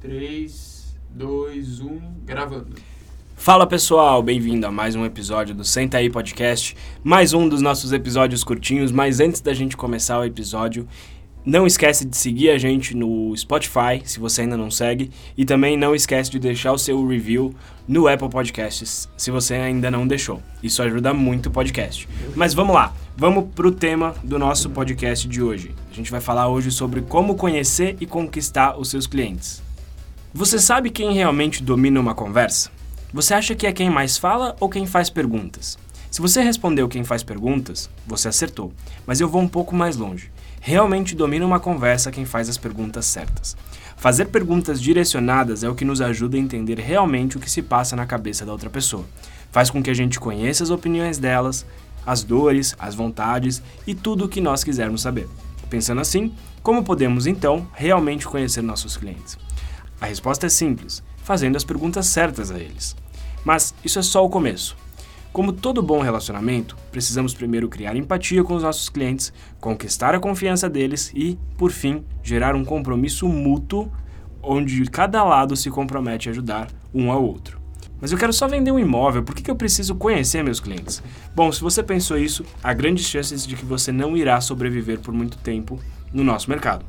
3, 0.00 0.96
2, 1.10 1.80
1, 1.80 2.00
gravando. 2.24 2.74
Fala 3.36 3.66
pessoal, 3.66 4.22
bem-vindo 4.22 4.66
a 4.66 4.72
mais 4.72 4.94
um 4.94 5.04
episódio 5.04 5.54
do 5.54 5.62
Senta 5.62 5.98
aí 5.98 6.08
Podcast, 6.08 6.74
mais 7.04 7.34
um 7.34 7.46
dos 7.46 7.60
nossos 7.60 7.92
episódios 7.92 8.42
curtinhos, 8.42 8.90
mas 8.90 9.20
antes 9.20 9.42
da 9.42 9.52
gente 9.52 9.76
começar 9.76 10.18
o 10.18 10.24
episódio, 10.24 10.88
não 11.44 11.66
esquece 11.66 12.06
de 12.06 12.16
seguir 12.16 12.48
a 12.48 12.56
gente 12.56 12.96
no 12.96 13.36
Spotify, 13.36 14.00
se 14.02 14.18
você 14.18 14.40
ainda 14.40 14.56
não 14.56 14.70
segue, 14.70 15.10
e 15.36 15.44
também 15.44 15.76
não 15.76 15.94
esquece 15.94 16.30
de 16.30 16.38
deixar 16.38 16.72
o 16.72 16.78
seu 16.78 17.06
review 17.06 17.54
no 17.86 18.08
Apple 18.08 18.30
Podcasts, 18.30 19.06
se 19.18 19.30
você 19.30 19.54
ainda 19.54 19.90
não 19.90 20.06
deixou. 20.06 20.42
Isso 20.62 20.82
ajuda 20.82 21.12
muito 21.12 21.50
o 21.50 21.52
podcast. 21.52 22.08
Mas 22.34 22.54
vamos 22.54 22.74
lá, 22.74 22.94
vamos 23.14 23.52
pro 23.54 23.70
tema 23.70 24.14
do 24.24 24.38
nosso 24.38 24.70
podcast 24.70 25.28
de 25.28 25.42
hoje. 25.42 25.74
A 25.90 25.94
gente 25.94 26.10
vai 26.10 26.22
falar 26.22 26.48
hoje 26.48 26.70
sobre 26.70 27.02
como 27.02 27.34
conhecer 27.34 27.98
e 28.00 28.06
conquistar 28.06 28.78
os 28.78 28.88
seus 28.88 29.06
clientes. 29.06 29.62
Você 30.32 30.60
sabe 30.60 30.90
quem 30.90 31.12
realmente 31.12 31.60
domina 31.60 31.98
uma 31.98 32.14
conversa? 32.14 32.70
Você 33.12 33.34
acha 33.34 33.52
que 33.52 33.66
é 33.66 33.72
quem 33.72 33.90
mais 33.90 34.16
fala 34.16 34.54
ou 34.60 34.68
quem 34.68 34.86
faz 34.86 35.10
perguntas? 35.10 35.76
Se 36.08 36.20
você 36.20 36.40
respondeu 36.40 36.88
quem 36.88 37.02
faz 37.02 37.24
perguntas, 37.24 37.90
você 38.06 38.28
acertou, 38.28 38.72
mas 39.04 39.20
eu 39.20 39.28
vou 39.28 39.42
um 39.42 39.48
pouco 39.48 39.74
mais 39.74 39.96
longe. 39.96 40.30
Realmente 40.60 41.16
domina 41.16 41.44
uma 41.44 41.58
conversa 41.58 42.12
quem 42.12 42.24
faz 42.24 42.48
as 42.48 42.56
perguntas 42.56 43.06
certas. 43.06 43.56
Fazer 43.96 44.26
perguntas 44.26 44.80
direcionadas 44.80 45.64
é 45.64 45.68
o 45.68 45.74
que 45.74 45.84
nos 45.84 46.00
ajuda 46.00 46.36
a 46.36 46.40
entender 46.40 46.78
realmente 46.78 47.36
o 47.36 47.40
que 47.40 47.50
se 47.50 47.60
passa 47.60 47.96
na 47.96 48.06
cabeça 48.06 48.46
da 48.46 48.52
outra 48.52 48.70
pessoa. 48.70 49.04
Faz 49.50 49.68
com 49.68 49.82
que 49.82 49.90
a 49.90 49.94
gente 49.94 50.20
conheça 50.20 50.62
as 50.62 50.70
opiniões 50.70 51.18
delas, 51.18 51.66
as 52.06 52.22
dores, 52.22 52.76
as 52.78 52.94
vontades 52.94 53.60
e 53.84 53.96
tudo 53.96 54.26
o 54.26 54.28
que 54.28 54.40
nós 54.40 54.62
quisermos 54.62 55.02
saber. 55.02 55.28
Pensando 55.68 56.00
assim, 56.00 56.32
como 56.62 56.84
podemos 56.84 57.26
então 57.26 57.66
realmente 57.74 58.28
conhecer 58.28 58.62
nossos 58.62 58.96
clientes? 58.96 59.36
A 60.00 60.06
resposta 60.06 60.46
é 60.46 60.48
simples: 60.48 61.02
fazendo 61.22 61.56
as 61.56 61.64
perguntas 61.64 62.06
certas 62.06 62.50
a 62.50 62.58
eles. 62.58 62.96
Mas 63.44 63.74
isso 63.84 63.98
é 63.98 64.02
só 64.02 64.24
o 64.24 64.30
começo. 64.30 64.76
Como 65.32 65.52
todo 65.52 65.82
bom 65.82 66.00
relacionamento, 66.00 66.76
precisamos 66.90 67.32
primeiro 67.32 67.68
criar 67.68 67.94
empatia 67.94 68.42
com 68.42 68.54
os 68.54 68.64
nossos 68.64 68.88
clientes, 68.88 69.32
conquistar 69.60 70.12
a 70.12 70.18
confiança 70.18 70.68
deles 70.68 71.12
e, 71.14 71.38
por 71.56 71.70
fim, 71.70 72.04
gerar 72.20 72.56
um 72.56 72.64
compromisso 72.64 73.28
mútuo 73.28 73.90
onde 74.42 74.84
cada 74.90 75.22
lado 75.22 75.54
se 75.54 75.70
compromete 75.70 76.28
a 76.28 76.32
ajudar 76.32 76.68
um 76.92 77.12
ao 77.12 77.22
outro. 77.22 77.60
Mas 78.00 78.10
eu 78.10 78.18
quero 78.18 78.32
só 78.32 78.48
vender 78.48 78.72
um 78.72 78.78
imóvel, 78.78 79.22
por 79.22 79.34
que, 79.34 79.42
que 79.42 79.50
eu 79.50 79.54
preciso 79.54 79.94
conhecer 79.94 80.42
meus 80.42 80.58
clientes? 80.58 81.02
Bom, 81.34 81.52
se 81.52 81.60
você 81.60 81.82
pensou 81.82 82.18
isso, 82.18 82.44
há 82.62 82.72
grandes 82.72 83.06
chances 83.06 83.46
de 83.46 83.54
que 83.54 83.64
você 83.64 83.92
não 83.92 84.16
irá 84.16 84.40
sobreviver 84.40 84.98
por 84.98 85.12
muito 85.12 85.38
tempo 85.38 85.78
no 86.12 86.24
nosso 86.24 86.50
mercado 86.50 86.84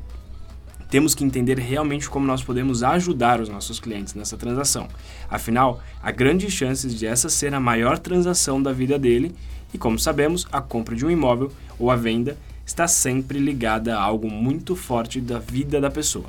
temos 0.92 1.14
que 1.14 1.24
entender 1.24 1.58
realmente 1.58 2.06
como 2.06 2.26
nós 2.26 2.44
podemos 2.44 2.82
ajudar 2.82 3.40
os 3.40 3.48
nossos 3.48 3.80
clientes 3.80 4.12
nessa 4.12 4.36
transação. 4.36 4.88
Afinal, 5.26 5.80
há 6.02 6.10
grandes 6.10 6.52
chances 6.52 6.94
de 6.94 7.06
essa 7.06 7.30
ser 7.30 7.54
a 7.54 7.58
maior 7.58 7.98
transação 7.98 8.62
da 8.62 8.74
vida 8.74 8.98
dele 8.98 9.34
e, 9.72 9.78
como 9.78 9.98
sabemos, 9.98 10.46
a 10.52 10.60
compra 10.60 10.94
de 10.94 11.06
um 11.06 11.10
imóvel 11.10 11.50
ou 11.78 11.90
a 11.90 11.96
venda 11.96 12.36
está 12.66 12.86
sempre 12.86 13.38
ligada 13.38 13.96
a 13.96 14.02
algo 14.02 14.30
muito 14.30 14.76
forte 14.76 15.18
da 15.18 15.38
vida 15.38 15.80
da 15.80 15.90
pessoa. 15.90 16.26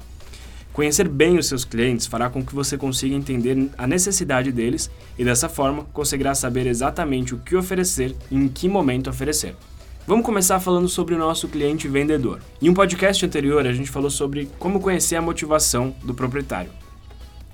Conhecer 0.72 1.10
bem 1.10 1.38
os 1.38 1.48
seus 1.48 1.66
clientes 1.66 2.08
fará 2.08 2.30
com 2.30 2.42
que 2.42 2.56
você 2.56 2.78
consiga 2.78 3.14
entender 3.14 3.70
a 3.78 3.86
necessidade 3.86 4.50
deles 4.50 4.90
e, 5.18 5.26
dessa 5.26 5.50
forma, 5.50 5.84
conseguirá 5.92 6.34
saber 6.34 6.68
exatamente 6.68 7.36
o 7.36 7.40
que 7.40 7.58
oferecer 7.58 8.16
e 8.32 8.38
em 8.38 8.48
que 8.48 8.70
momento 8.70 9.10
oferecer. 9.10 9.58
Vamos 10.06 10.26
começar 10.26 10.60
falando 10.60 10.90
sobre 10.90 11.16
o 11.16 11.18
nosso 11.18 11.48
cliente 11.48 11.88
vendedor. 11.88 12.42
Em 12.62 12.68
um 12.68 12.74
podcast 12.74 13.26
anterior, 13.26 13.66
a 13.66 13.72
gente 13.72 13.90
falou 13.90 14.10
sobre 14.10 14.50
como 14.60 14.82
conhecer 14.82 15.16
a 15.16 15.22
motivação 15.22 15.96
do 16.04 16.14
proprietário. 16.14 16.72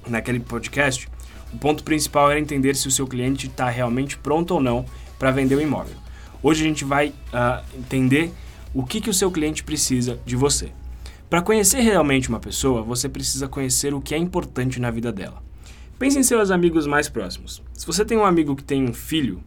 Naquele 0.08 0.40
podcast, 0.40 1.08
o 1.54 1.60
ponto 1.60 1.84
principal 1.84 2.32
era 2.32 2.40
entender 2.40 2.76
se 2.76 2.88
o 2.88 2.92
seu 2.92 3.06
cliente 3.06 3.46
está 3.46 3.70
realmente 3.70 4.18
pronto 4.18 4.56
ou 4.56 4.60
não 4.60 4.84
para 5.20 5.30
vender 5.30 5.54
o 5.54 5.62
imóvel. 5.62 5.96
Hoje 6.42 6.64
a 6.64 6.68
gente 6.68 6.84
vai 6.84 7.10
uh, 7.10 7.64
entender 7.78 8.32
o 8.74 8.84
que, 8.84 9.00
que 9.00 9.12
o 9.12 9.14
seu 9.14 9.30
cliente 9.30 9.64
precisa 9.64 10.20
de 10.26 10.36
você. 10.36 10.72
Para 11.30 11.44
conhecer 11.44 11.82
realmente 11.82 12.30
uma 12.30 12.40
pessoa, 12.40 12.82
você 12.82 13.08
precisa 13.08 13.48
conhecer 13.48 13.94
o 13.94 14.02
que 14.02 14.16
é 14.16 14.18
importante 14.18 14.80
na 14.80 14.90
vida 14.90 15.12
dela. 15.12 15.44
Pense 16.00 16.18
em 16.18 16.24
seus 16.24 16.50
amigos 16.50 16.88
mais 16.88 17.08
próximos. 17.08 17.62
Se 17.76 17.86
você 17.86 18.04
tem 18.04 18.18
um 18.18 18.26
amigo 18.26 18.56
que 18.56 18.64
tem 18.64 18.90
um 18.90 18.94
filho, 18.94 19.40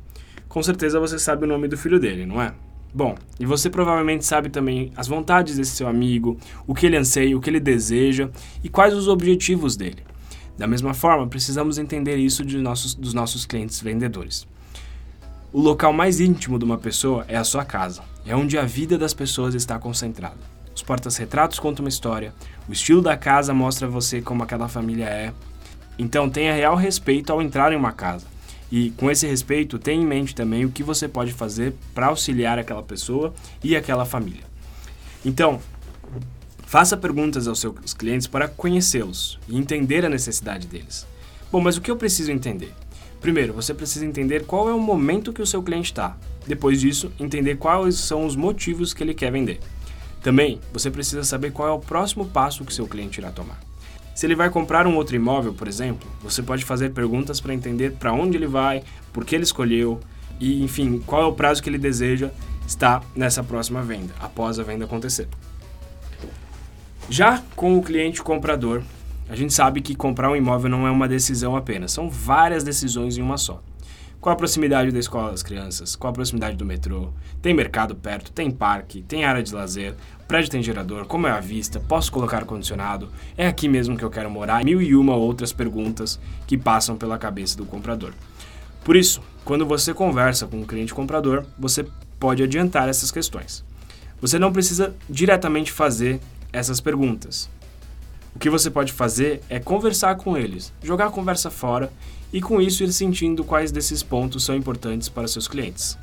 com 0.49 0.63
certeza 0.63 1.01
você 1.01 1.19
sabe 1.19 1.43
o 1.43 1.49
nome 1.49 1.67
do 1.67 1.77
filho 1.77 1.99
dele, 1.99 2.25
não 2.25 2.41
é? 2.41 2.55
Bom, 2.95 3.15
e 3.41 3.47
você 3.47 3.71
provavelmente 3.71 4.25
sabe 4.25 4.51
também 4.51 4.93
as 4.95 5.09
vontades 5.09 5.57
desse 5.57 5.71
seu 5.73 5.89
amigo, 5.89 6.37
o 6.67 6.75
que 6.75 6.85
ele 6.85 6.97
anseia, 6.97 7.37
o 7.37 7.41
que 7.41 7.49
ele 7.49 7.61
deseja 7.61 8.29
e 8.63 8.69
quais 8.69 8.93
os 8.93 9.09
objetivos 9.09 9.77
dele. 9.77 10.03
Da 10.59 10.67
mesma 10.67 10.93
forma, 10.93 11.27
precisamos 11.27 11.79
entender 11.79 12.17
isso 12.17 12.45
de 12.45 12.59
nossos, 12.59 12.95
dos 12.95 13.15
nossos 13.15 13.47
clientes 13.47 13.81
vendedores. 13.81 14.47
O 15.51 15.61
local 15.61 15.93
mais 15.93 16.21
íntimo 16.21 16.59
de 16.59 16.65
uma 16.65 16.77
pessoa 16.77 17.25
é 17.29 17.37
a 17.37 17.45
sua 17.45 17.65
casa, 17.65 18.03
é 18.27 18.37
onde 18.37 18.59
a 18.59 18.65
vida 18.65 18.99
das 18.99 19.15
pessoas 19.15 19.55
está 19.55 19.79
concentrada. 19.79 20.37
Os 20.75 20.83
portas-retratos 20.83 21.59
contam 21.59 21.85
uma 21.85 21.89
história, 21.89 22.35
o 22.69 22.73
estilo 22.73 23.01
da 23.01 23.17
casa 23.17 23.55
mostra 23.55 23.89
você 23.89 24.21
como 24.21 24.43
aquela 24.43 24.69
família 24.69 25.07
é. 25.07 25.33
Então 25.99 26.29
tenha 26.29 26.55
real 26.55 26.77
respeito 26.77 27.33
ao 27.33 27.41
entrar 27.41 27.73
em 27.73 27.77
uma 27.77 27.93
casa. 27.93 28.32
E 28.73 28.91
com 28.93 29.11
esse 29.11 29.27
respeito, 29.27 29.79
tenha 29.79 30.03
em 30.03 30.07
mente 30.07 30.35
também 30.35 30.65
o 30.65 30.71
que 30.71 30.83
você 30.83 31.07
pode 31.07 31.31
fazer 31.31 31.75
para 31.95 32.07
auxiliar 32.07 32.59
aquela 32.59 32.83
pessoa 32.83 33.35
e 33.63 33.77
aquela 33.77 34.07
família. 34.07 34.45
Então, 35.23 35.61
faça 36.65 36.97
perguntas 36.97 37.47
aos 37.47 37.61
seus 37.61 37.93
clientes 37.93 38.27
para 38.27 38.49
conhecê-los 38.49 39.39
e 39.47 39.59
entender 39.59 40.07
a 40.07 40.09
necessidade 40.09 40.67
deles. 40.67 41.07
Bom, 41.53 41.61
mas 41.61 41.77
o 41.77 41.83
que 41.83 41.91
eu 41.91 41.99
preciso 41.99 42.33
entender? 42.33 42.73
Primeiro, 43.21 43.53
você 43.53 43.75
precisa 43.75 44.07
entender 44.07 44.47
qual 44.47 44.71
é 44.71 44.73
o 44.73 44.81
momento 44.81 45.35
que 45.35 45.43
o 45.43 45.47
seu 45.47 45.63
cliente 45.63 45.93
está. 45.93 46.17
Depois 46.47 46.81
disso, 46.81 47.13
entender 47.21 47.57
quais 47.57 47.97
são 47.97 48.25
os 48.25 48.35
motivos 48.35 48.95
que 48.95 49.05
ele 49.05 49.13
quer 49.13 49.31
vender. 49.31 49.61
Também, 50.23 50.59
você 50.73 50.91
precisa 50.91 51.25
saber 51.25 51.53
qual 51.53 51.69
é 51.69 51.73
o 51.73 51.79
próximo 51.79 52.25
passo 52.25 52.65
que 52.65 52.73
seu 52.73 52.89
cliente 52.89 53.21
irá 53.21 53.31
tomar. 53.31 53.61
Se 54.15 54.27
ele 54.27 54.35
vai 54.35 54.51
comprar 54.51 54.87
um 54.87 54.97
outro 54.97 55.17
imóvel, 55.17 55.55
por 55.55 55.67
exemplo, 55.67 56.09
você 56.23 56.43
pode 56.43 56.65
fazer 56.65 56.91
perguntas 56.91 57.41
para 57.41 57.55
entender 57.55 57.93
para 57.93 58.13
onde 58.13 58.37
ele 58.37 58.47
vai, 58.47 58.83
por 59.13 59.25
que 59.25 59.35
ele 59.35 59.45
escolheu 59.45 60.01
e, 60.39 60.63
enfim, 60.63 61.03
qual 61.07 61.23
é 61.23 61.25
o 61.25 61.33
prazo 61.33 61.63
que 61.63 61.71
ele 61.71 61.79
deseja 61.79 62.31
estar 62.67 63.03
nessa 63.15 63.43
próxima 63.43 63.83
venda, 63.83 64.15
após 64.21 64.59
a 64.59 64.63
venda 64.63 64.85
acontecer. 64.85 65.29
Já 67.09 67.43
com 67.57 67.77
o 67.79 67.83
cliente 67.83 68.23
comprador, 68.23 68.83
a 69.29 69.37
gente 69.37 69.53
sabe 69.53 69.81
que 69.81 69.95
comprar 69.95 70.31
um 70.31 70.37
imóvel 70.37 70.71
não 70.71 70.87
é 70.87 70.91
uma 70.91 71.09
decisão 71.09 71.57
apenas, 71.57 71.93
são 71.93 72.11
várias 72.11 72.63
decisões 72.63 73.17
em 73.17 73.23
uma 73.23 73.37
só. 73.37 73.63
Qual 74.23 74.33
a 74.33 74.37
proximidade 74.37 74.93
da 74.93 75.01
escola 75.01 75.33
das 75.33 75.43
crianças? 75.43 75.97
Qual 75.97 76.09
a 76.09 76.15
proximidade 76.15 76.57
do 76.57 76.65
metrô? 76.65 77.09
Tem 77.43 77.53
mercado 77.53 77.97
perto? 77.97 78.31
Tem 78.31 78.53
parque? 78.53 79.03
Tem 79.03 79.25
área 79.25 79.43
de 79.43 79.53
lazer? 79.53 79.97
O 80.21 80.27
prédio 80.29 80.49
tem 80.49 80.63
gerador? 80.63 81.07
Como 81.07 81.27
é 81.27 81.33
a 81.33 81.41
vista? 81.41 81.81
Posso 81.81 82.13
colocar 82.13 82.37
ar-condicionado? 82.37 83.09
É 83.37 83.49
aqui 83.49 83.69
mesmo 83.69 83.97
que 83.97 84.05
eu 84.05 84.11
quero 84.11 84.31
morar? 84.31 84.65
Mil 84.65 84.81
e 84.81 84.95
uma 84.95 85.17
outras 85.17 85.53
perguntas 85.53 86.21
que 86.47 86.57
passam 86.57 86.97
pela 86.97 87.19
cabeça 87.19 87.57
do 87.57 87.67
comprador. 87.67 88.15
Por 88.85 88.95
isso, 88.95 89.21
quando 89.45 89.67
você 89.67 89.93
conversa 89.93 90.47
com 90.47 90.59
um 90.59 90.67
cliente 90.67 90.95
comprador, 90.95 91.45
você 91.59 91.85
pode 92.21 92.45
adiantar 92.45 92.89
essas 92.89 93.11
questões. 93.11 93.65
Você 94.21 94.39
não 94.39 94.53
precisa 94.53 94.95
diretamente 95.11 95.73
fazer 95.73 96.21
essas 96.53 96.81
perguntas. 96.81 97.51
O 98.35 98.39
que 98.39 98.51
você 98.51 98.71
pode 98.71 98.93
fazer 98.93 99.41
é 99.49 99.61
conversar 99.61 100.17
com 100.17 100.37
eles, 100.37 100.73
jogar 100.83 101.07
a 101.07 101.11
conversa 101.11 101.51
fora 101.51 101.93
e 102.33 102.41
com 102.41 102.61
isso 102.61 102.83
ir 102.83 102.93
sentindo 102.93 103.45
quais 103.45 103.71
desses 103.71 104.03
pontos 104.03 104.45
são 104.45 104.57
importantes 104.57 105.09
para 105.09 105.29
seus 105.29 105.47
clientes. 105.47 105.99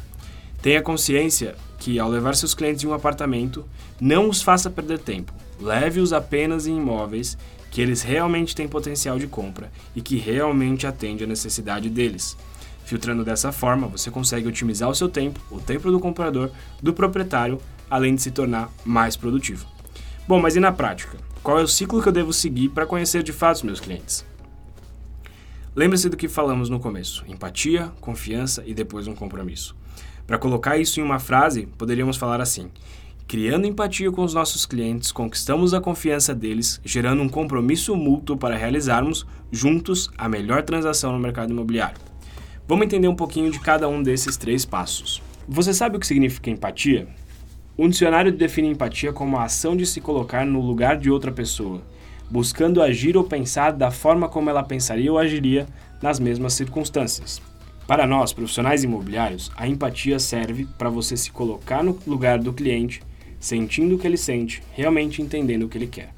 Tenha 0.62 0.81
consciência 0.81 1.56
que, 1.79 1.97
ao 1.97 2.09
levar 2.09 2.35
seus 2.35 2.53
clientes 2.53 2.84
em 2.84 2.88
um 2.88 2.94
apartamento, 2.94 3.66
não 4.00 4.29
os 4.29 4.41
faça 4.41 4.69
perder 4.69 5.00
tempo. 5.00 5.34
Leve-os 5.59 6.13
apenas 6.13 6.68
em 6.68 6.78
imóveis 6.78 7.38
que 7.72 7.81
eles 7.81 8.01
realmente 8.01 8.56
têm 8.56 8.68
potencial 8.68 9.18
de 9.18 9.28
compra 9.28 9.71
e 9.95 10.01
que 10.01 10.18
realmente 10.18 10.86
atende 10.86 11.24
a 11.24 11.27
necessidade 11.27 11.89
deles. 11.89 12.38
Filtrando 12.83 13.24
dessa 13.24 13.51
forma, 13.51 13.88
você 13.88 14.09
consegue 14.09 14.48
otimizar 14.48 14.89
o 14.89 14.95
seu 14.95 15.07
tempo, 15.07 15.39
o 15.51 15.59
tempo 15.59 15.92
do 15.92 16.00
comprador, 16.00 16.51
do 16.81 16.94
proprietário, 16.94 17.59
além 17.89 18.15
de 18.15 18.21
se 18.21 18.31
tornar 18.31 18.69
mais 18.83 19.15
produtivo. 19.15 19.65
Bom, 20.27 20.42
mas 20.42 20.56
e 20.56 20.59
na 20.59 20.71
prática? 20.71 21.18
Qual 21.41 21.57
é 21.57 21.63
o 21.63 21.68
ciclo 21.68 22.01
que 22.01 22.09
eu 22.09 22.13
devo 22.13 22.33
seguir 22.33 22.69
para 22.69 22.86
conhecer 22.86 23.24
de 23.24 23.31
fato 23.31 23.57
os 23.57 23.63
meus 23.63 23.80
clientes? 23.80 24.25
Lembre-se 25.74 26.09
do 26.09 26.18
que 26.18 26.27
falamos 26.27 26.69
no 26.69 26.80
começo: 26.80 27.24
empatia, 27.27 27.91
confiança 28.01 28.63
e 28.65 28.74
depois 28.74 29.07
um 29.07 29.15
compromisso. 29.15 29.75
Para 30.27 30.38
colocar 30.38 30.77
isso 30.77 31.00
em 31.00 31.03
uma 31.03 31.18
frase, 31.18 31.65
poderíamos 31.77 32.18
falar 32.18 32.41
assim: 32.41 32.69
criando 33.25 33.65
empatia 33.65 34.12
com 34.12 34.21
os 34.24 34.33
nossos 34.33 34.65
clientes, 34.65 35.13
conquistamos 35.13 35.74
a 35.74 35.80
confiança 35.80 36.36
deles, 36.36 36.81
gerando 36.83 37.24
um 37.24 37.30
compromisso 37.30 37.95
mútuo 37.95 38.35
para 38.35 38.57
realizarmos 38.57 39.25
juntos 39.50 40.09
a 40.18 40.27
melhor 40.27 40.63
transação 40.63 41.13
no 41.13 41.19
mercado 41.19 41.53
imobiliário. 41.53 42.01
Vamos 42.68 42.85
entender 42.85 43.07
um 43.07 43.15
pouquinho 43.15 43.50
de 43.50 43.59
cada 43.59 43.88
um 43.88 44.03
desses 44.03 44.35
três 44.35 44.65
passos. 44.65 45.21
Você 45.47 45.74
sabe 45.74 45.95
o 45.95 46.00
que 46.00 46.06
significa 46.06 46.50
empatia? 46.50 47.07
Um 47.81 47.88
dicionário 47.88 48.30
define 48.30 48.68
empatia 48.68 49.14
como 49.14 49.38
a 49.38 49.46
ação 49.46 49.74
de 49.74 49.86
se 49.86 50.02
colocar 50.02 50.46
no 50.46 50.60
lugar 50.60 50.98
de 50.98 51.10
outra 51.10 51.31
pessoa, 51.31 51.81
buscando 52.30 52.81
agir 52.81 53.16
ou 53.16 53.24
pensar 53.24 53.72
da 53.72 53.90
forma 53.90 54.28
como 54.28 54.50
ela 54.50 54.62
pensaria 54.62 55.10
ou 55.10 55.18
agiria 55.18 55.66
nas 56.02 56.20
mesmas 56.20 56.52
circunstâncias. 56.56 57.42
Para 57.88 58.06
nós, 58.06 58.34
profissionais 58.34 58.84
imobiliários, 58.84 59.50
a 59.56 59.66
empatia 59.66 60.20
serve 60.20 60.68
para 60.78 60.90
você 60.90 61.16
se 61.16 61.31
colocar 61.31 61.81
no 61.81 61.98
lugar 62.06 62.38
do 62.38 62.52
cliente, 62.52 63.02
sentindo 63.40 63.96
o 63.96 63.98
que 63.98 64.06
ele 64.06 64.18
sente, 64.18 64.62
realmente 64.74 65.22
entendendo 65.22 65.64
o 65.64 65.70
que 65.70 65.78
ele 65.78 65.88
quer. 65.88 66.10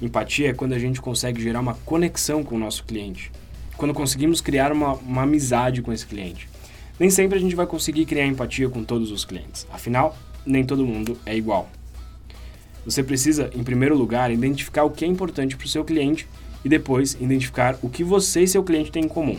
Empatia 0.00 0.48
é 0.48 0.54
quando 0.54 0.72
a 0.72 0.78
gente 0.78 0.98
consegue 0.98 1.42
gerar 1.42 1.60
uma 1.60 1.74
conexão 1.84 2.42
com 2.42 2.54
o 2.54 2.58
nosso 2.58 2.84
cliente, 2.84 3.30
quando 3.76 3.92
conseguimos 3.92 4.40
criar 4.40 4.72
uma, 4.72 4.94
uma 4.94 5.24
amizade 5.24 5.82
com 5.82 5.92
esse 5.92 6.06
cliente. 6.06 6.48
Nem 6.98 7.10
sempre 7.10 7.36
a 7.36 7.40
gente 7.40 7.54
vai 7.54 7.66
conseguir 7.66 8.06
criar 8.06 8.24
empatia 8.24 8.70
com 8.70 8.82
todos 8.82 9.10
os 9.10 9.26
clientes, 9.26 9.66
afinal, 9.70 10.16
nem 10.44 10.64
todo 10.64 10.86
mundo 10.86 11.18
é 11.24 11.36
igual. 11.36 11.68
Você 12.84 13.02
precisa, 13.02 13.50
em 13.54 13.62
primeiro 13.62 13.96
lugar, 13.96 14.30
identificar 14.30 14.84
o 14.84 14.90
que 14.90 15.04
é 15.04 15.08
importante 15.08 15.56
para 15.56 15.66
o 15.66 15.68
seu 15.68 15.84
cliente 15.84 16.26
e 16.64 16.68
depois 16.68 17.14
identificar 17.20 17.78
o 17.82 17.88
que 17.88 18.02
você 18.02 18.42
e 18.42 18.48
seu 18.48 18.64
cliente 18.64 18.90
têm 18.90 19.04
em 19.04 19.08
comum. 19.08 19.38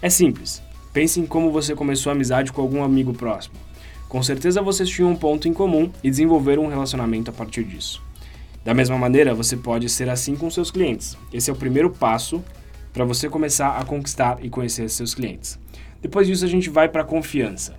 É 0.00 0.10
simples. 0.10 0.62
Pense 0.92 1.20
em 1.20 1.26
como 1.26 1.50
você 1.50 1.74
começou 1.74 2.10
a 2.10 2.14
amizade 2.14 2.52
com 2.52 2.60
algum 2.60 2.82
amigo 2.82 3.14
próximo. 3.14 3.54
Com 4.08 4.22
certeza 4.22 4.60
vocês 4.60 4.88
tinham 4.88 5.10
um 5.10 5.16
ponto 5.16 5.48
em 5.48 5.52
comum 5.52 5.90
e 6.02 6.10
desenvolveram 6.10 6.64
um 6.64 6.68
relacionamento 6.68 7.30
a 7.30 7.32
partir 7.32 7.64
disso. 7.64 8.02
Da 8.64 8.74
mesma 8.74 8.98
maneira, 8.98 9.34
você 9.34 9.56
pode 9.56 9.88
ser 9.88 10.08
assim 10.08 10.36
com 10.36 10.50
seus 10.50 10.70
clientes. 10.70 11.16
Esse 11.32 11.50
é 11.50 11.52
o 11.52 11.56
primeiro 11.56 11.90
passo 11.90 12.44
para 12.92 13.04
você 13.04 13.28
começar 13.28 13.78
a 13.78 13.84
conquistar 13.84 14.38
e 14.42 14.50
conhecer 14.50 14.88
seus 14.90 15.14
clientes. 15.14 15.58
Depois 16.00 16.26
disso, 16.26 16.44
a 16.44 16.48
gente 16.48 16.68
vai 16.68 16.88
para 16.88 17.02
a 17.02 17.04
confiança. 17.04 17.74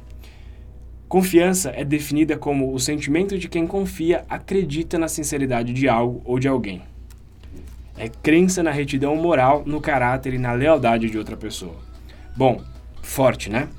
Confiança 1.14 1.72
é 1.76 1.86
definida 1.86 2.36
como 2.36 2.74
o 2.74 2.80
sentimento 2.80 3.38
de 3.38 3.48
quem 3.48 3.68
confia 3.68 4.26
acredita 4.28 4.98
na 4.98 5.08
sinceridade 5.08 5.72
de 5.72 5.88
algo 5.88 6.24
ou 6.26 6.40
de 6.40 6.48
alguém. 6.48 6.82
É 7.96 8.10
crença 8.10 8.64
na 8.64 8.72
retidão 8.72 9.16
moral, 9.16 9.62
no 9.64 9.80
caráter 9.80 10.34
e 10.34 10.40
na 10.40 10.54
lealdade 10.54 11.12
de 11.12 11.16
outra 11.16 11.38
pessoa. 11.38 11.76
Bom, 12.36 12.60
forte, 13.04 13.48
né? 13.48 13.70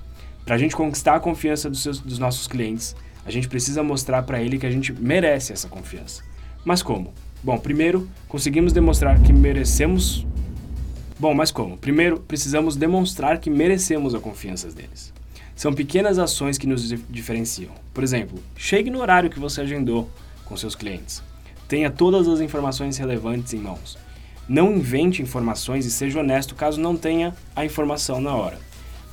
Para 0.45 0.55
a 0.55 0.59
gente 0.59 0.77
conquistar 0.77 1.17
a 1.17 1.19
confiança 1.19 1.69
dos, 1.69 1.83
seus, 1.83 1.99
dos 1.99 2.21
nossos 2.21 2.47
clientes, 2.47 2.95
a 3.27 3.33
gente 3.33 3.49
precisa 3.49 3.83
mostrar 3.83 4.23
para 4.23 4.41
ele 4.41 4.57
que 4.57 4.67
a 4.67 4.71
gente 4.71 4.93
merece 4.93 5.53
essa 5.53 5.67
confiança. 5.67 6.23
Mas 6.65 6.85
como? 6.85 7.13
Bom, 7.43 7.59
primeiro, 7.59 8.09
conseguimos 8.29 8.73
demonstrar 8.73 9.21
que 9.21 9.33
merecemos. 9.33 10.25
Bom, 11.19 11.35
mas 11.35 11.51
como? 11.51 11.77
Primeiro, 11.79 12.21
precisamos 12.21 12.77
demonstrar 12.77 13.41
que 13.41 13.51
merecemos 13.51 14.15
a 14.15 14.21
confiança 14.21 14.71
deles. 14.71 15.13
São 15.57 15.73
pequenas 15.73 16.19
ações 16.19 16.59
que 16.59 16.67
nos 16.67 16.89
diferenciam. 17.09 17.71
Por 17.93 18.03
exemplo, 18.03 18.39
chegue 18.57 18.91
no 18.91 19.01
horário 19.01 19.31
que 19.31 19.39
você 19.39 19.61
agendou 19.61 20.11
com 20.45 20.57
seus 20.57 20.75
clientes. 20.75 21.23
Tenha 21.69 21.91
todas 21.91 22.29
as 22.29 22.41
informações 22.41 22.99
relevantes 22.99 23.55
em 23.55 23.59
mãos. 23.59 23.97
Não 24.49 24.73
invente 24.73 25.23
informações 25.23 25.87
e 25.87 25.91
seja 25.91 26.21
honesto 26.21 26.55
caso 26.55 26.81
não 26.81 26.97
tenha 26.97 27.35
a 27.55 27.65
informação 27.65 28.21
na 28.21 28.35
hora. 28.35 28.59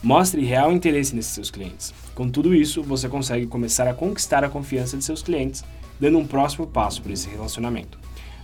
Mostre 0.04 0.44
real 0.44 0.72
interesse 0.72 1.16
nesses 1.16 1.32
seus 1.32 1.52
clientes. 1.52 1.94
Com 2.16 2.28
tudo 2.28 2.56
isso, 2.56 2.82
você 2.82 3.08
consegue 3.08 3.46
começar 3.46 3.88
a 3.88 3.94
conquistar 3.94 4.44
a 4.44 4.50
confiança 4.50 4.98
de 4.98 5.04
seus 5.04 5.22
clientes 5.22 5.64
dando 6.02 6.18
um 6.18 6.26
próximo 6.26 6.66
passo 6.66 7.02
para 7.04 7.14
esse 7.14 7.30
relacionamento. 7.30 8.00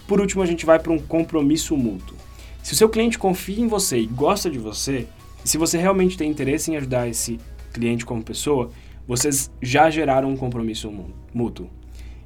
Por 0.08 0.22
último, 0.22 0.44
a 0.44 0.46
gente 0.46 0.66
vai 0.66 0.78
para 0.78 0.94
um 0.94 1.00
compromisso 1.00 1.76
mútuo. 1.76 2.16
Se 2.62 2.74
o 2.74 2.76
seu 2.76 2.88
cliente 2.88 3.18
confia 3.18 3.60
em 3.60 3.68
você 3.68 3.98
e 3.98 4.06
gosta 4.06 4.50
de 4.50 4.60
você, 4.60 5.08
e 5.44 5.50
se 5.50 5.58
você 5.58 5.78
realmente 5.78 6.16
tem 6.16 6.30
interesse 6.30 6.70
em 6.72 6.78
ajudar 6.78 7.10
esse 7.10 7.40
cliente 7.78 8.04
como 8.04 8.24
pessoa, 8.24 8.72
vocês 9.08 9.52
já 9.62 9.90
geraram 9.92 10.30
um 10.32 10.36
compromisso 10.36 10.92
mútuo. 11.32 11.70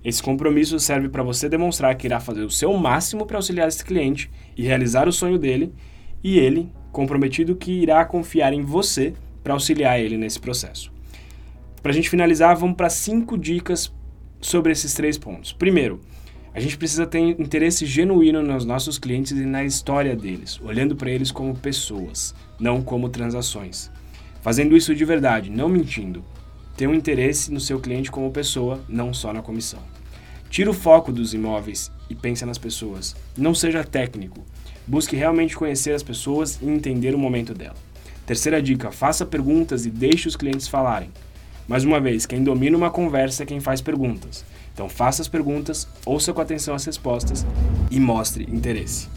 Esse 0.04 0.24
compromisso 0.24 0.80
serve 0.80 1.10
para 1.10 1.22
você 1.22 1.50
demonstrar 1.50 1.94
que 1.96 2.08
irá 2.08 2.20
fazer 2.20 2.44
o 2.44 2.50
seu 2.50 2.74
máximo 2.78 3.26
para 3.26 3.38
auxiliar 3.38 3.68
esse 3.68 3.84
cliente 3.84 4.32
e 4.56 4.64
realizar 4.64 5.08
o 5.10 5.12
sonho 5.12 5.38
dele, 5.38 5.74
e 6.24 6.40
ele, 6.40 6.72
comprometido, 6.92 7.56
que 7.56 7.72
irá 7.72 8.04
confiar 8.06 8.54
em 8.54 8.62
você 8.62 9.14
para 9.44 9.54
auxiliar 9.54 10.00
ele 10.00 10.18
nesse 10.18 10.40
processo. 10.40 10.92
Para 11.84 11.92
a 11.92 11.94
gente 11.94 12.10
finalizar, 12.10 12.56
vamos 12.56 12.78
para 12.78 12.90
cinco 12.90 13.38
dicas 13.38 13.94
sobre 14.40 14.72
esses 14.72 14.94
três 14.94 15.18
pontos. 15.18 15.52
Primeiro, 15.52 16.00
a 16.54 16.60
gente 16.60 16.78
precisa 16.78 17.06
ter 17.06 17.20
interesse 17.20 17.86
genuíno 17.86 18.42
nos 18.42 18.66
nossos 18.66 18.98
clientes 18.98 19.34
e 19.34 19.46
na 19.46 19.64
história 19.64 20.16
deles, 20.16 20.60
olhando 20.64 20.96
para 20.96 21.12
eles 21.12 21.32
como 21.32 21.56
pessoas, 21.56 22.34
não 22.60 22.82
como 22.82 23.10
transações. 23.10 23.92
Fazendo 24.42 24.76
isso 24.76 24.96
de 24.96 25.06
verdade, 25.06 25.50
não 25.50 25.70
mentindo. 25.70 26.24
Ter 26.76 26.88
um 26.88 26.94
interesse 26.94 27.52
no 27.52 27.60
seu 27.60 27.80
cliente 27.80 28.10
como 28.10 28.32
pessoa, 28.32 28.80
não 28.90 29.14
só 29.14 29.32
na 29.32 29.42
comissão. 29.42 29.80
Tira 30.50 30.70
o 30.70 30.74
foco 30.74 31.12
dos 31.12 31.34
imóveis 31.34 31.92
e 32.10 32.16
pense 32.16 32.46
nas 32.46 32.58
pessoas. 32.58 33.16
Não 33.38 33.54
seja 33.54 33.84
técnico. 33.84 34.44
Busque 34.86 35.16
realmente 35.16 35.56
conhecer 35.56 35.94
as 35.94 36.04
pessoas 36.04 36.60
e 36.62 36.66
entender 36.66 37.14
o 37.14 37.20
momento 37.20 37.54
dela. 37.54 37.76
Terceira 38.26 38.62
dica: 38.62 38.92
faça 38.92 39.26
perguntas 39.26 39.86
e 39.86 39.90
deixe 39.90 40.28
os 40.28 40.36
clientes 40.36 40.68
falarem. 40.68 41.10
Mais 41.68 41.86
uma 41.86 42.00
vez, 42.00 42.26
quem 42.26 42.44
domina 42.44 42.76
uma 42.76 42.90
conversa 42.90 43.44
é 43.44 43.46
quem 43.46 43.60
faz 43.60 43.80
perguntas. 43.80 44.44
Então 44.74 44.90
faça 44.90 45.22
as 45.22 45.28
perguntas, 45.28 45.88
ouça 46.06 46.34
com 46.34 46.42
atenção 46.42 46.74
as 46.74 46.84
respostas 46.84 47.46
e 47.90 48.00
mostre 48.00 48.44
interesse. 48.52 49.08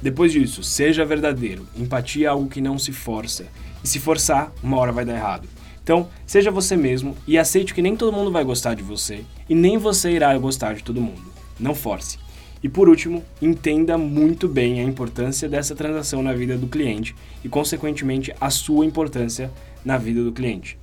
Depois 0.00 0.32
disso, 0.32 0.62
seja 0.62 1.04
verdadeiro. 1.04 1.66
Empatia 1.76 2.26
é 2.26 2.30
algo 2.30 2.48
que 2.48 2.60
não 2.60 2.78
se 2.78 2.92
força. 2.92 3.46
E 3.82 3.88
se 3.88 3.98
forçar, 3.98 4.52
uma 4.62 4.78
hora 4.78 4.92
vai 4.92 5.04
dar 5.04 5.14
errado. 5.14 5.48
Então, 5.82 6.08
seja 6.26 6.50
você 6.50 6.76
mesmo 6.76 7.16
e 7.26 7.36
aceite 7.36 7.74
que 7.74 7.82
nem 7.82 7.96
todo 7.96 8.12
mundo 8.12 8.30
vai 8.30 8.44
gostar 8.44 8.74
de 8.74 8.82
você 8.82 9.24
e 9.48 9.54
nem 9.54 9.78
você 9.78 10.12
irá 10.12 10.36
gostar 10.38 10.74
de 10.74 10.84
todo 10.84 11.00
mundo. 11.00 11.22
Não 11.58 11.74
force. 11.74 12.18
E 12.62 12.68
por 12.68 12.88
último, 12.88 13.24
entenda 13.40 13.98
muito 13.98 14.48
bem 14.48 14.80
a 14.80 14.84
importância 14.84 15.48
dessa 15.48 15.74
transação 15.74 16.22
na 16.22 16.32
vida 16.32 16.56
do 16.56 16.68
cliente 16.68 17.14
e, 17.44 17.48
consequentemente, 17.48 18.32
a 18.40 18.50
sua 18.50 18.86
importância 18.86 19.50
na 19.84 19.98
vida 19.98 20.22
do 20.22 20.30
cliente. 20.30 20.78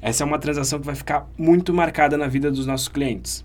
Essa 0.00 0.22
é 0.22 0.26
uma 0.26 0.38
transação 0.38 0.78
que 0.78 0.86
vai 0.86 0.94
ficar 0.94 1.28
muito 1.36 1.74
marcada 1.74 2.16
na 2.16 2.28
vida 2.28 2.50
dos 2.52 2.66
nossos 2.66 2.86
clientes. 2.86 3.44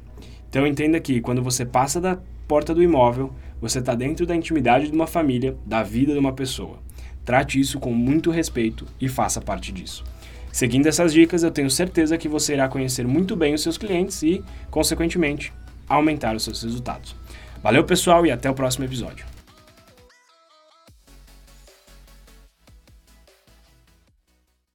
Então 0.50 0.68
entenda 0.68 1.00
que 1.00 1.20
quando 1.20 1.42
você 1.42 1.66
passa 1.66 2.00
da 2.00 2.20
porta 2.48 2.76
do 2.76 2.84
imóvel, 2.84 3.34
você 3.60 3.80
está 3.80 3.96
dentro 3.96 4.24
da 4.24 4.36
intimidade 4.36 4.88
de 4.88 4.94
uma 4.94 5.08
família, 5.08 5.58
da 5.66 5.82
vida 5.82 6.14
de 6.14 6.20
uma 6.20 6.34
pessoa. 6.34 6.78
Trate 7.26 7.60
isso 7.60 7.80
com 7.80 7.94
muito 7.94 8.32
respeito 8.32 8.86
e 9.00 9.08
faça 9.08 9.42
parte 9.42 9.72
disso. 9.72 10.04
Seguindo 10.52 10.88
essas 10.88 11.14
dicas, 11.14 11.42
eu 11.42 11.52
tenho 11.52 11.70
certeza 11.70 12.18
que 12.18 12.28
você 12.28 12.54
irá 12.54 12.68
conhecer 12.68 13.08
muito 13.08 13.36
bem 13.36 13.54
os 13.54 13.64
seus 13.64 13.78
clientes 13.78 14.22
e, 14.22 14.44
consequentemente, 14.70 15.52
aumentar 15.88 16.36
os 16.36 16.44
seus 16.44 16.62
resultados. 16.62 17.16
Valeu, 17.64 17.84
pessoal, 17.84 18.26
e 18.26 18.32
até 18.32 18.50
o 18.50 18.54
próximo 18.54 18.86
episódio. 18.86 19.33